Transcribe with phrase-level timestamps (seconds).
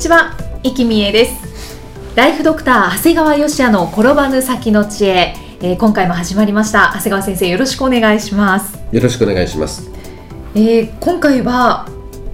[0.00, 1.76] にちは、生きみえです
[2.16, 9.90] ライフドクター長谷川芳也の転ばぬ先の知恵、えー今回も始まりました長谷川先生よろしくお願いしますよろしくお願いします。
[10.54, 11.86] えー今回は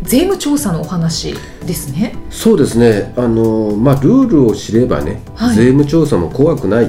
[0.03, 1.35] 税務調査のお話
[1.67, 2.15] ですね。
[2.31, 3.13] そうですね。
[3.17, 6.89] あのまあルールを知ればね、はい税務調査も怖くないっ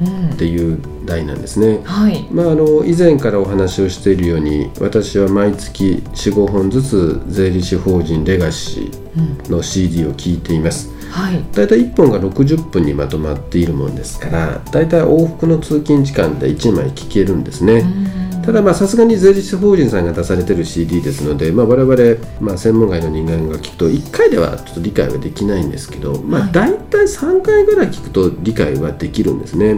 [0.00, 1.82] うん、ていう題なんですね。
[1.84, 2.26] はい。
[2.32, 8.99] まああの以前からお話をしているように、私は毎月4、5本ずつ税理士法人レガシうん、ー
[9.48, 10.90] の CD を聞いています。
[11.10, 11.44] はい。
[11.52, 17.74] だいたい1本が60分にまとまっているもんですから、だいたい往復の通勤時間で1枚聞けるんですね。
[17.74, 29.76] うんただまあさすがに税理士法人さんが出されてる CD ですので、まあ、我々、まあ、専門外の人間が聞くと1回ではちょっと理解はできないんですけど、まあ、はい大体3回ぐらい聞くと理解はできるんですね。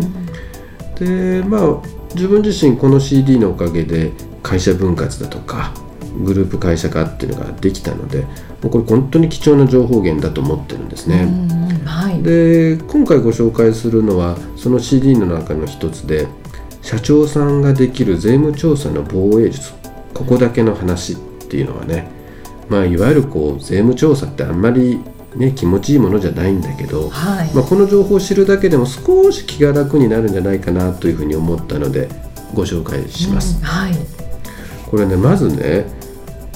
[0.98, 1.82] でまあ
[2.14, 5.72] 自分自身この CD のおかげで会社分割だとか
[6.12, 8.22] グループ会社化っていうのができたので
[8.62, 11.22] もうこれ本当に貴重な情報源だと思ってるんですね。
[11.22, 12.22] うんはい。
[12.22, 16.26] で今回ご紹介するのはその CD の中の一つで
[16.80, 19.72] 社長さんができる税務調査の防衛術
[20.14, 21.16] ここだけの話っ
[21.48, 22.10] ていうのはね
[22.68, 25.00] まあいわゆるこう税務調査ってあんまり
[25.36, 27.54] ね気持ちいいものじゃないんだけど、はい。
[27.54, 32.08] まあ、この情報を知るだけでも少し気が楽になるんじゃないかなというふうに思ったので
[32.54, 33.58] ご紹介します。
[33.58, 33.94] うんはい。
[34.90, 35.86] これねまずね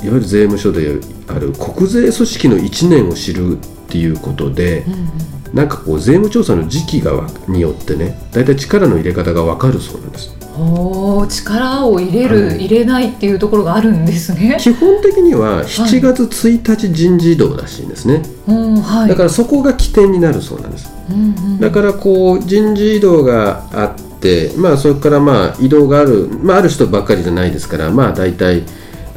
[0.03, 5.09] いわゆる税務署である国税組織の1年を知るっていうことで、うんうん。
[5.55, 10.37] なんかこう税務調査の時期がわによってね大体力の入れ方がわかるそうなんです。
[10.59, 14.57] おー力を入れる、はい入れないっていうところがあるんですね。
[14.59, 19.09] 基本的には7月1日人事異動らしいんですね、うんはい。
[19.09, 20.91] だからそこが起点になるそうなんです。
[21.11, 21.61] うんうん。
[21.61, 28.65] だからこう人事異動があってまあそれからまあ移動がある、まあ、ある人ばっかりじゃないですからまあ大体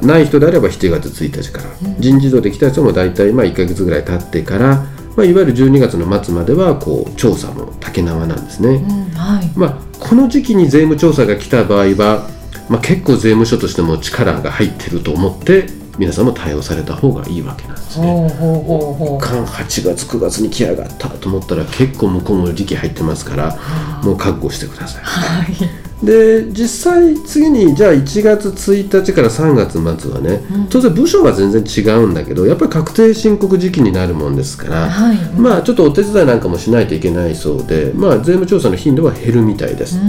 [0.02, 1.66] ない人であれば7月1日から、
[2.00, 9.52] 人事異動できた人も大体まあ1ヶ月ぐらい経ってから、まあ、いわゆる12月の末まではこう調査も竹縄なんですね、うんはい。
[9.56, 12.30] まあ、この時期に税務調査が来た場合は、
[12.70, 15.68] まあ、結構税務署としても力が入ってると思って
[15.98, 18.08] 皆さんも対応された方がいいわけなんですね。
[19.20, 23.60] 間8月9月に来やがったと思ったら結構向こうも時期入ってますから
[24.02, 25.04] もう覚悟してください。
[25.04, 25.89] はい。
[26.04, 35.18] で実際次にじゃあ1月1日から3月末はね、うん当然部署は全然違うんだけどやっぱり確定申告時期になるもんですから、はい。
[35.40, 40.00] まあちょっとお手伝いなんかもしないといけないそうで、まあ、税務調査の頻度は減るみたいです。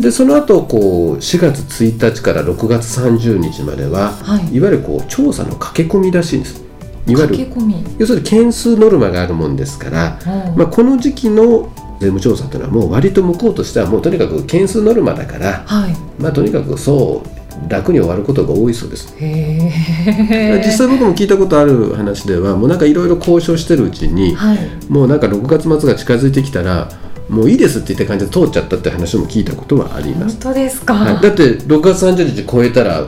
[0.00, 6.62] でその後こう4月1日から6月30日までは、はいい、わゆるこう調査の駆け込みらしいんです
[7.06, 7.84] いわゆる駆け込み。
[7.98, 15.96] 要するに件数ノルマがあるもんですから、うんまあ、この時期の税務調査というのはもう割と向こうとしてはもうとにかく件数ノルマだから、はい。
[16.18, 19.14] まあ、とにかくそう楽に終わることが多いそうです。
[19.18, 24.58] 実際僕も聞いたことある話ではもうなんかいろいろ交渉してるうちに、はい。
[24.88, 26.88] もうなんか6月末が近づいてきたら
[27.28, 30.94] もういいですって言った感じで通っちゃったって話も聞いたことはあります本当ですか？
[30.94, 33.06] はい、だって6月30日超えたら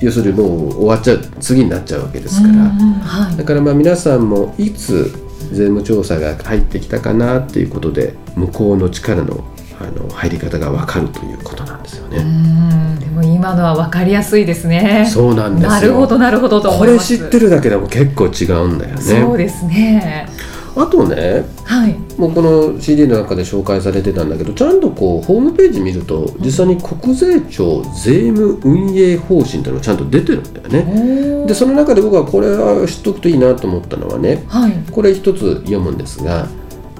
[0.00, 5.12] 要するにもう終わっちゃう次になっちゃうわけですから、はいだからまあ皆さんもいつ
[5.52, 9.44] 税務調査が入ってきたかなっていうことで向こうの力の
[9.80, 12.22] あの入り方が分かるということなんですようね。
[12.22, 15.08] んでも今のは分かりやすいですね。
[15.10, 17.18] そうなんですよなるほどなるほどとこれ思います。
[17.18, 19.00] 知ってるだけでも結構違うんだよね。
[19.02, 20.28] そうですね。
[20.76, 21.94] あとねはい。
[22.18, 31.46] もうこの CD の中で紹介されてたんだけどちゃんとこうホームページ見ると実際に国税庁税務運営方針というのがちゃんと出てるんだよね。
[31.46, 34.72] でその中で僕はこれは知っとくといいなと思ったのはねはい。
[34.90, 36.48] これ一つ読むんですが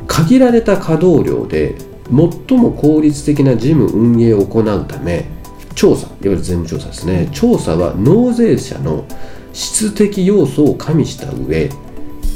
[0.06, 1.76] 限られた稼働量で
[2.06, 5.26] 最も効率的な事務運営を行うため
[5.74, 9.04] 調査いわゆる税務調査ですね調査は納税者の
[9.52, 11.70] 質的要素を加味した上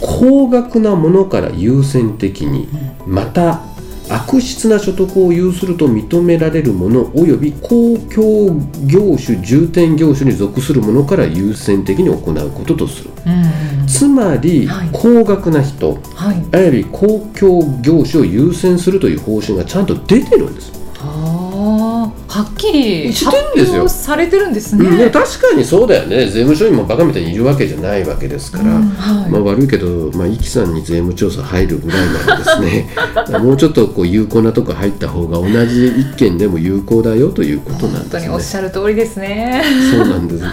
[0.00, 2.68] 高額なものから優先的に
[3.06, 3.60] また
[4.08, 13.86] 悪質な所得を有すると認められるもの及び公共業種重点業種に属するものから優先的に行うこととするうん。
[13.86, 16.44] つまり、はい高額な人はい。
[16.52, 23.66] あるいは公共業種を優先するという方針がちゃんと出てるんですははっきりしてるんですよ。
[23.66, 24.86] 発表されてるんですね。
[24.86, 26.26] うん、確かにそうだよね。
[26.26, 29.30] 税務署にもバカみたいにいるわけじゃないわけですから、うんはい。
[29.30, 32.88] まあ、悪いけど、まあ、イキさんに税務調査入るぐらいならですね。
[33.38, 38.30] もうちょっとこう有効なとこ入った方が同じ一件でも有効だよということなんですね。
[38.30, 39.62] おっしゃる通りですね。
[39.92, 40.44] そうなんです。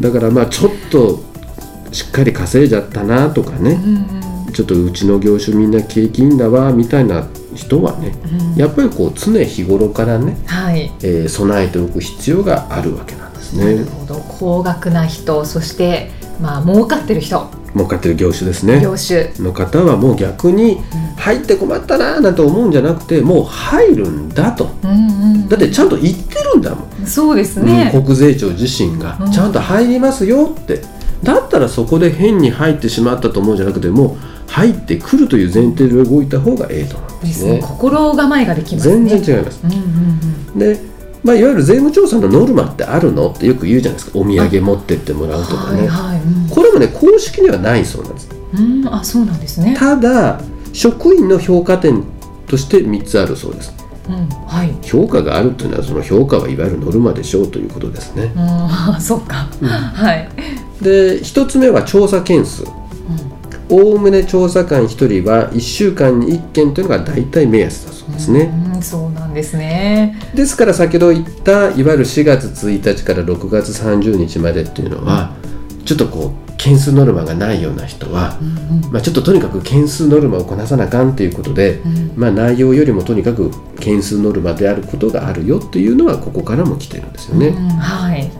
[0.00, 1.22] だからまあちょっと
[1.92, 3.78] しっかり稼いじゃったなとかね、
[4.52, 8.14] ちょっとうちの業種みんな景気いいんだわみたいな人はね、
[8.56, 10.90] やっぱりこう常日頃からね、はい。
[11.02, 14.14] えー備えておく必要があるわけなんですなるねほど。
[14.38, 16.10] 高額な人そして
[16.40, 17.48] まあ儲かってる人。
[17.74, 18.80] 儲かってる業種ですね。
[18.82, 19.32] 業種。
[19.38, 20.78] の方はもう逆に
[21.16, 24.68] 入って困ったななんて思うんじゃなくてもう入るんだと。
[24.82, 27.90] うんうんだってちゃんと言ってるんだもん、そうですうんね。
[27.92, 29.32] 国税庁自身がうん。
[29.32, 30.82] ちゃんと入りますよって、
[31.22, 37.52] だったらそこで変に入ってしまったと思うんじゃなくてもう入ってくるという前提で動いた方がええと思うんでですすね。
[37.54, 39.18] ね心構えができます全ね。
[39.18, 39.78] 然違いますうんうん
[40.54, 40.58] うん。
[40.58, 40.80] で、
[41.24, 46.22] まあ、いわゆる税務調査のノルマってあるのってよく言うじゃないですかお土産持ってってもらうとかね、はいはい。
[46.22, 49.74] うんこれもね公式にはないそうなんですうん、あそうなんですね。
[49.78, 50.38] ただ
[50.74, 52.04] 職員の評価点
[52.46, 53.72] として3つあるそうです
[54.06, 54.74] うん、はい。
[54.82, 59.48] 評価があるというのはその評価はいわゆるノルマでしょうということですねうん、あそうか。
[59.62, 60.28] はい。
[60.82, 62.64] で1つ目は調査件数
[63.72, 64.86] おおむね調査官1
[65.22, 70.20] 人は1週間に1件というのが大体目安だそうですね、うん、そうなんですね。
[70.34, 75.34] ですから先ほど言ったいわゆる4月1日から6月30日までっていうのは
[75.86, 78.38] ちょっとこう件数ノルマがないような人は、
[78.92, 81.80] まあ、ちょっととにかく件数ノルマをこなさなあかんということで、
[82.14, 87.48] まあ、内容よりもとにかく件数ノルマであることがあるよっていうのはここからも来てるんですよね。
[87.48, 88.30] うん、はい。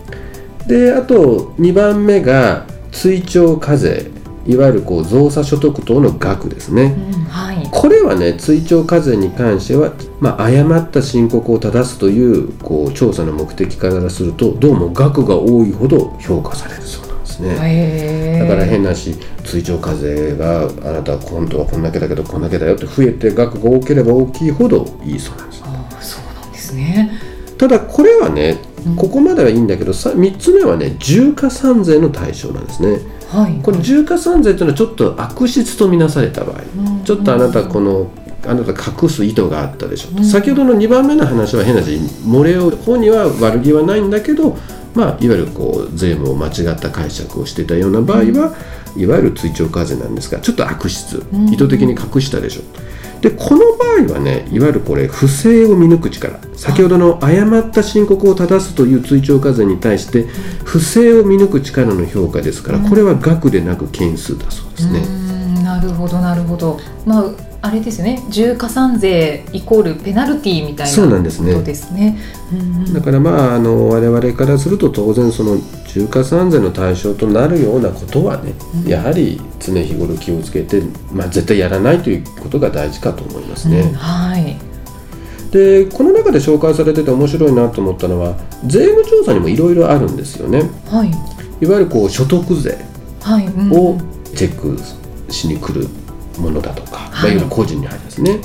[0.68, 4.12] であと2番目が追徴課税
[4.46, 6.96] いわゆるこう増差所得等の額ですね。
[7.14, 7.68] うん、はい。
[7.70, 18.38] これはね追徴課税に関しては、まあ、誤った申告を正すというこう調査の目的からするとどうも額が多いほど評価されるそうなんですね。
[18.40, 25.62] だから変なし追徴課税があなた今度はこんだけだけどこんだけだよって増えて額が多ければ大きいほどいいそうなんです。
[25.64, 27.10] あそうなんですね。
[27.56, 28.58] ただこれはね
[28.96, 32.98] ここまではいいんだけどさ3つ目はね重加算税の対象なんですね。
[33.32, 33.60] はい。
[33.62, 37.04] これ重加算税というのはちょっと悪質とみなされた場合、うん。
[37.04, 38.10] ちょっとあなたこの
[38.46, 40.24] あなた隠す意図があったでしょ、うん。
[40.24, 41.90] 先ほどの2番目の話は変なし
[42.26, 44.58] 漏れを方には悪気はないんだけど、
[44.94, 48.56] まあ、いわゆるこう税務を間違った解釈をしていたような場合は、
[48.96, 51.24] いわゆる追徴課税なんですがちょっと悪質。
[51.32, 51.48] うん。
[51.48, 52.62] 意図的に隠したでしょ、
[53.22, 60.24] でこの場合はねいわゆるこれ不正を見抜く力先ほどの誤った申告を正すという追徴課税に対して
[60.64, 64.98] 不正を見抜く力の評価ですからこれは額でなく件数だそうですね。
[64.98, 65.32] うん
[65.62, 66.78] なるほどなるほど。
[67.06, 67.24] まあ
[67.62, 68.20] あれですね。
[68.28, 72.18] 重加算税イコールペナルティーみたいなそうなんですねことですね。
[72.52, 75.56] うんうんだからまああの我々からすると当然その
[75.94, 78.54] 重加算税の対象となるようなことはね、
[78.86, 83.92] やはり常日頃気をつけて、まあ、絶対やらないということが大事かと思いますうんね。
[83.92, 84.56] はい。
[85.50, 90.62] でこの中で紹介されてて面白いなと思ったのは税務調査にもいろいろあるんですよね。
[90.86, 91.10] はい。
[91.64, 92.78] いわゆるこう所得税
[93.20, 93.46] はい。
[93.46, 94.00] うんを
[94.34, 94.78] チェック
[95.30, 95.86] しに来る
[96.38, 98.40] ものだとか、まあ、いはいわゆる個人に入りますね。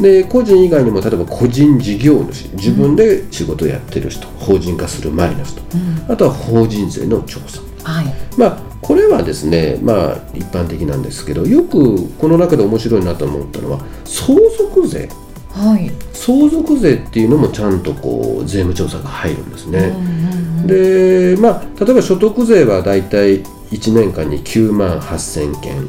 [0.00, 8.06] で個人以外にも例えば個人事業主自分で仕事をやってる人、法人化する前の人うんあとは法人税の調査はい。
[8.36, 15.08] まあこれはですねまあ一般的なんですけどよくこの中で面白いなと思ったのは相続税
[15.52, 15.90] はい。
[16.12, 19.78] 相続税っていうのもちゃんとこう税務調査が入るんですね。
[19.78, 25.86] うんうんうんでまあ例えば所得税はだいたい1年間に9万8000件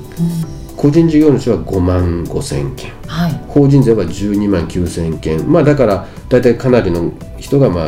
[0.75, 3.44] 個人事業主は5万5000件はい。
[3.55, 7.87] 法人税は12万9000件まあだから大体かなりの人が、まあ、あ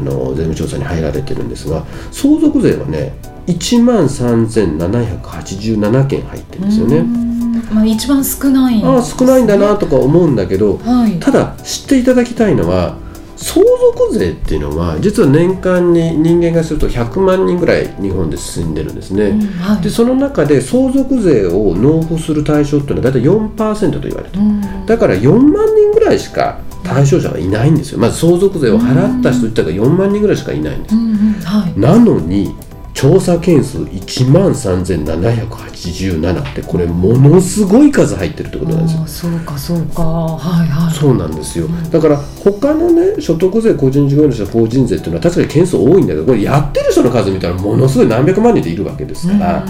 [0.00, 3.14] の税務調査に入られてるんですが相続税はね
[3.46, 7.00] 1万3787件入ってるんですようね。
[7.00, 7.34] ん
[7.72, 8.82] まあ一番少ないね。
[8.84, 11.18] ああ少ないんだなとか思うんだけどはい。
[11.20, 12.96] ただ知っていただきたいのは
[13.44, 19.26] 相続税っていうのは実は年間に人間がすると100万人ぐらい日本で進んでるんですね。
[19.26, 19.82] うんはい。
[19.82, 24.42] でその中で相続税を納付する対象っていうのは大体4%と言われてる。
[24.42, 24.86] うん。
[24.86, 27.98] だから4万人ぐらいしか対象者はいないんですよ。
[27.98, 30.96] まず相続税を払った人言ったら4万人ぐらいしかいないんです。
[30.96, 31.78] うんうんはい。
[31.78, 32.54] なのに
[32.94, 39.06] 調査件数1万3787ってこれものすごい数入ってるってことなんですよ。
[39.06, 40.02] そうかそうか。
[40.02, 40.94] はいはい。
[40.94, 41.66] そうなんですよ。
[41.90, 49.66] だから他のね所得税個人事業主法人税っていうのは確かに件数多いんだけどこれやってる人の数見たらものすごい何百万人でいるわけですから、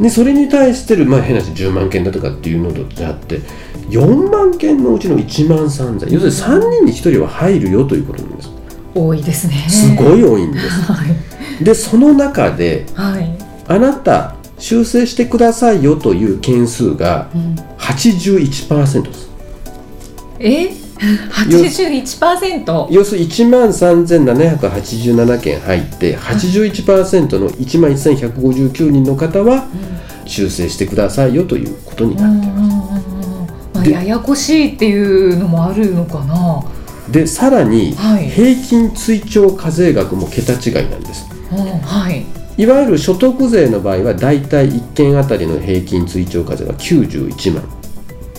[0.00, 3.38] でそれに対してる、まあ、変な話10万件だとかっていうのであって
[3.90, 8.50] 4万件のうちの1万3000要するに3人に1人は入るよということなんです。
[8.94, 9.54] 多いですね。
[9.68, 10.66] すごい多いんです。
[10.90, 11.08] はい、
[11.60, 13.30] でその中ではい。
[13.66, 19.28] あなた修正してくださいよという件数がうん、81%です。
[20.40, 29.68] え？81%要するに1万3787件入って81%の1万1159人の方は
[30.26, 32.28] 修正してくださいよということになる。
[32.30, 33.46] うんうんうんうん。
[33.74, 36.64] まあ、でややこしいっていうのもあるのかな、
[37.10, 38.28] でさらにはい。
[38.28, 41.28] 平均追徴課税額も桁違いなんです。
[41.30, 42.24] うん、はい。
[42.62, 47.62] いわゆる所得税の場合はだいたい1件あたりの平均追徴課税は91万。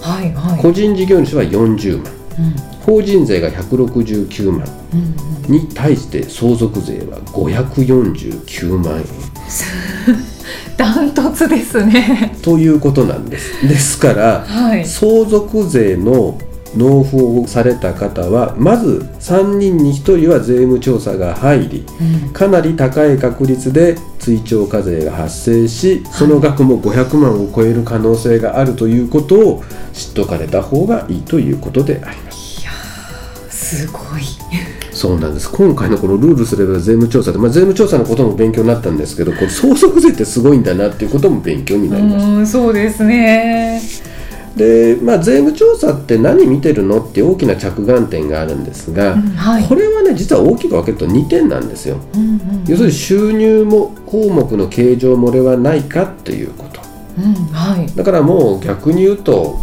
[0.02, 0.62] はいはい。
[0.62, 2.14] 個人事業主は40万。
[2.40, 2.52] うん。
[2.82, 4.68] 法人税が169万。
[4.94, 5.52] うんうん。
[5.52, 9.06] に対して相続税は549万円。
[10.78, 12.36] ダントツですね。
[12.42, 13.68] ということなんです。
[13.68, 14.86] ですからはい。
[14.86, 16.38] 相続税の
[16.76, 21.86] 納付をされた方はまず3人に1人は税務調査が入り
[22.24, 22.34] うん。
[22.34, 32.62] かなり高い確率で追徴課税が発生しその額も500万を超える可能性があるということを知っとかれた方がいいということであります。
[32.62, 34.40] いやーすごい。
[34.92, 35.50] そうなんです。
[35.50, 42.26] 今回のこのルールすれば税務調査で、まあ、税務調査のことも勉強になったんですけどこれ相続税ってすごいんだなっていうことも勉強になります。
[42.26, 43.82] うんそうですね
[44.60, 49.64] で、まあ、税務調査って何見てるのって大きな着眼点があるんですが、うんはい。
[49.64, 51.98] これはね実は大きく分けると2点なんですよ。
[52.14, 56.82] うんうん要するに収入も項目の計上漏れはないかっていうこと。
[57.18, 57.88] うんはい。
[57.96, 59.58] だからもう逆に言うと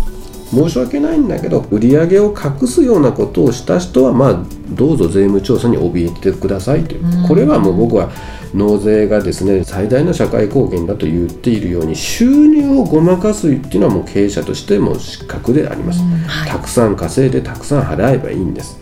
[0.51, 7.29] 申し訳ないんだけど売上を隠すようなことをした人はまあどうぞ税務調査に怯えてくださいという、うん。
[7.29, 8.11] これはもう僕は
[8.57, 16.09] 納税がですね最大の社会貢献だと言っているように収入をごまかすっていうのはもう経営者としても失格であります、うん。
[16.27, 16.51] はい。
[16.51, 18.81] たくさん稼いでたくさん払えばいいんです。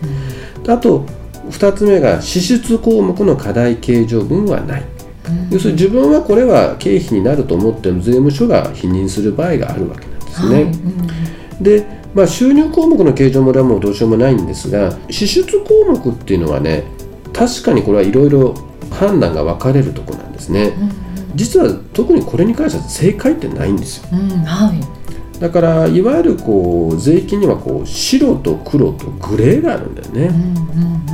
[0.65, 0.71] うん。
[0.71, 1.05] あと
[1.51, 4.85] 2つ目が支出項目の課題計上分はない。
[5.29, 5.51] うん。
[5.51, 10.55] 要するに自分はこれは経費になると思っても税務署が否認する場合があるわけなんですね。
[10.55, 10.63] はい。
[10.65, 10.67] う
[11.61, 11.63] ん。
[11.63, 16.85] で、まあ、収入項目の計上漏れはもうどうしようもないんですが支出項目っていうのはね
[17.33, 18.55] 確かにこれはいろいろ
[18.95, 20.73] 判断が分かれるところなんですね。
[21.35, 24.09] 実は特にこれに関しては正解ってないんですよ。
[24.13, 24.81] うんうんはい。
[25.41, 30.23] だからいわゆるこう税金にはこう白と黒とグレーがあるんだよね。
[30.27, 31.05] うんうんうんうん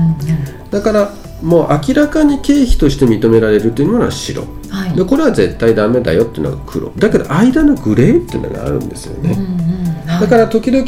[0.70, 4.44] だからもう明らかに経費として認められるというのは白。
[4.68, 4.94] はい。
[4.94, 6.90] でこれは絶対ダメだよっていうのが黒。
[6.96, 9.60] だけど間のグレーっていうのがあるんですよね、うんうん
[10.06, 10.20] はい。
[10.20, 10.86] だから時々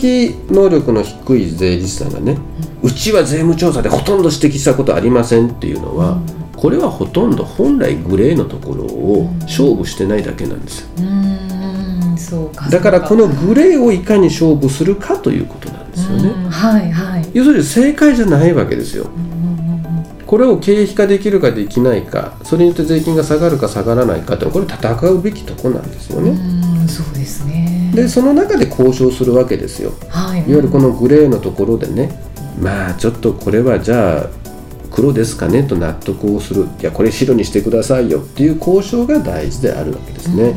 [0.52, 2.36] 能力の低い税理士さんがね、
[2.82, 6.18] うちは税務調査でほとんど指摘したことありませんっていうのは、
[6.62, 10.88] これはほとんど本来グレーのところを勝負してないだけなんですよ。
[12.56, 17.28] うだからこのグレーをいかに勝負するかということなんですよね、うんはいはい。
[17.34, 19.06] 要するに正解じゃないわけですよ。
[20.24, 27.90] これを経費化できるかできないかそれによって税金が下がるか下がらないかってこれ戦うべきとこなんですよね、うんそうですね。
[27.92, 29.94] でその中で交渉するわけですよ。
[30.08, 30.38] はい。
[30.38, 32.30] いわゆるこのグレーのところでね。
[32.60, 34.41] まあちょっとこれはじゃあ
[34.92, 36.68] 黒ですかねと納得をする。
[36.80, 40.54] いやこれ白にしてくださいよっていう交渉が大事であるわけですね。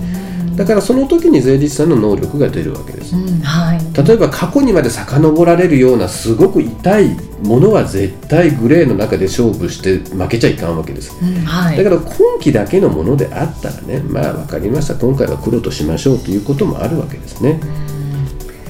[0.55, 3.13] だからその時に税理士さんの能力が出るわけです。
[3.15, 3.41] うん。
[3.41, 4.07] はい。
[4.07, 11.11] 例えば過去にまで遡られるようなすごく痛いものは絶対グレーの中で勝負して負けちゃいかんわけです。
[11.21, 11.43] うん。
[11.43, 11.77] はい。
[11.77, 14.95] だから今期だけのものであったらねまあ分かりました。
[14.95, 17.59] 今回は黒としましょうということもあるわけですね。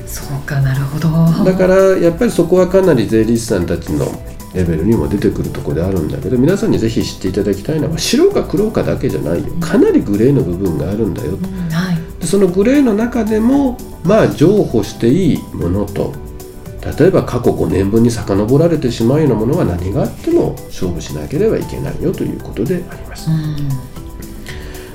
[0.07, 1.10] そうかなるほど。
[1.43, 4.07] だからやっぱりそこはかなり税理士さんたちの
[4.56, 9.54] レベルにも出てくるところであるんだけど皆さんにぜひ知っていただきたいのは白か黒かだけじゃないよ。
[9.60, 11.98] かなりグレーの部分があるんだようんはい。
[12.22, 16.14] でそのグレーの中でもまあ譲歩していいものと
[17.00, 23.30] 例えば過去5年分に遡られてしまうようなものは何があっても勝負しなければいけないよということであります。
[23.30, 23.56] うん。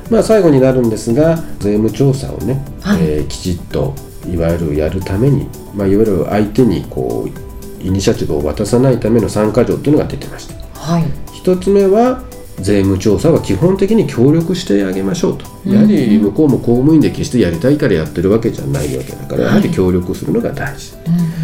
[0.08, 3.02] まあ、最後になるんですが税務調査をね、はい。
[3.02, 3.94] えーきちっと
[4.32, 7.49] いわゆるやるために、まあ、いわゆる相手にこう
[7.80, 10.54] イニシアチブを渡さないための参加条というのが出てました。
[10.78, 11.04] はい。
[11.32, 12.22] 一つ目は
[12.58, 15.46] 税務調査は基本的に協力してあげましょうと。
[15.68, 21.40] やはり向こうも公務員で決してやりたいからやってるわけじゃないわけだからやはり協力するのが大事、うん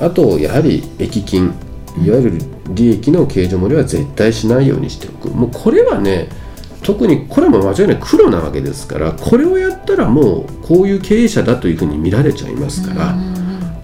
[0.00, 1.52] あとやはり益金
[2.04, 5.28] いわゆる利益の計上漏れは絶対しないようにしておく。
[5.30, 6.28] もうこれはね
[6.84, 13.16] 特にこれも間違いない黒なわけですからこれをやったらもうこういう経営者だというふうに見られちゃいますから、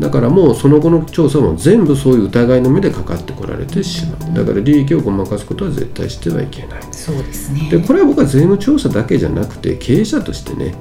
[0.00, 4.34] だからもうその後の調査も全部そういう疑いの目でかかってこられてしまう。
[4.34, 6.82] だから利益をごまかすことは絶対してはいけない。
[6.90, 7.68] そうですね。
[7.70, 10.74] でこれは僕は税務調査だけじゃなくて経営者としてね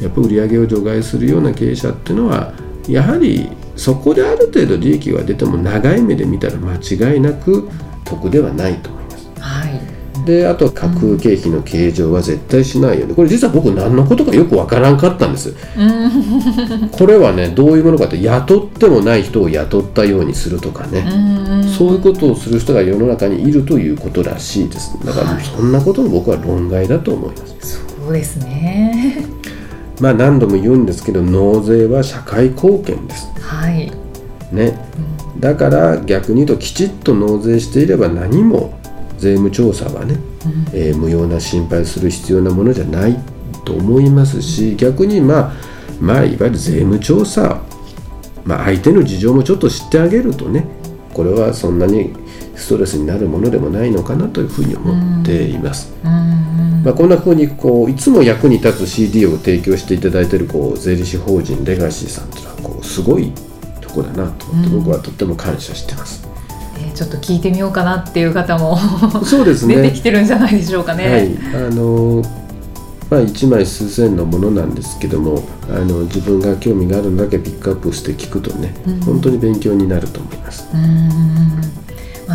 [0.00, 2.52] やっぱ売上を除外するような経営者っていうのは
[2.88, 7.68] やはりそこである程度利益が出ても長い目で見たら間違いなく
[8.04, 8.90] 得ではないと
[10.26, 15.54] であと架空経費の計上は絶対しないようにこれ実は僕何のことかよくわからんかったんです。
[15.78, 24.98] うんこれはねどういうものかって雇ってもない人を雇ったようにするとかね、うんそういうことをする人が世の中にいるということらしいです。
[25.04, 25.44] だからはい。
[25.44, 27.84] そんなことも僕は論外だと思います。
[28.00, 29.24] そうですね。
[30.00, 33.28] まあ何度も言うんですけど納税は社会貢献です。
[33.40, 33.92] はい、
[34.52, 34.78] ね。
[35.38, 38.74] だから逆に言うときちっと納税していれば何も
[39.26, 40.18] 税務調査はね、
[40.72, 43.16] えー無用な心配する必要なものじゃない
[43.64, 45.52] と思いますし逆にまあ
[46.00, 47.60] まあいわゆる税務調査、
[48.44, 50.66] まあ、相手の事情もちょっと知ってあげるとね
[51.12, 52.14] これはそんなに
[52.54, 55.92] ストレスになるものでもないのかなというふうに思っています。
[56.04, 63.32] うんまあ、こんなふうにこういつも役に立つ CD を提供していただいているこう税理士法人レガシーさんというのはこうすごい
[63.80, 66.25] とこだなと思って僕はとっても感謝してます。
[66.96, 68.76] えーちょっと聞いてみようかなっていう方も
[69.24, 71.08] そうですね出てきてるんじゃないでしょうかね。
[71.10, 72.22] はい、あの
[73.08, 80.68] まあ、1枚数千のものなんですけどもあの自分が興味があるのだけピックアップして聞くとね、うん本当に勉強になると思います。
[80.74, 81.45] うん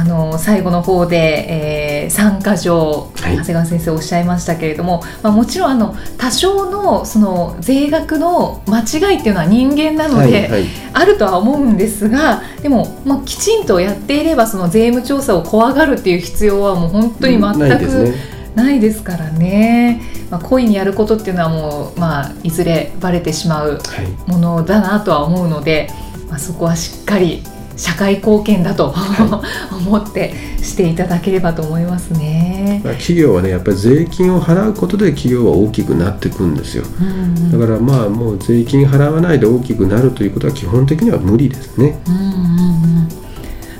[0.01, 3.37] あの最後の方で、えー参加条、はい。
[3.37, 10.65] 長谷川先生おっしゃいましたけれども、まあ、もちろんあの多少のその税額の間違いっていうのは人間なので、はいはい。
[10.93, 18.13] あるとは思うんですがでも、まあ、きちんとやっていればその税務調査を怖がるっていう必要はもう本当に全くないですね。
[18.55, 24.29] ないですからね、まあ、故意にやることっていうのはもう、まあ、いずれバレてしまうはい。
[24.29, 25.89] ものだなとは思うので、
[26.27, 27.43] まあ、そこはしっかり
[27.81, 28.93] 社会貢献だと、
[29.73, 32.79] 思ってしていただければと思いますね。
[32.83, 36.83] まあ、企業はねやっぱり税金を払うことで企業は大きくなっていくんですよ。
[37.01, 41.99] うんうんだからまあもう税金払わないで大きくなるということは基本的には無理ですね。
[42.07, 43.09] うんうんうん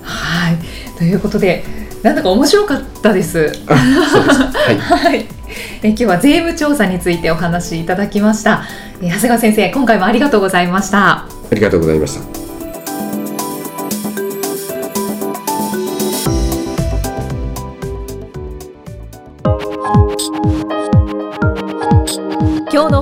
[0.01, 0.57] はい
[0.97, 1.63] ということで
[2.01, 3.51] なんだか面白かったです。
[3.67, 4.77] はい。
[4.77, 5.27] はい、
[5.83, 8.63] え今日は税務調査についてお話しいただきました。
[8.99, 11.09] え長谷川先生、今回もありがとうございました。
[11.09, 12.40] ありがとうございました。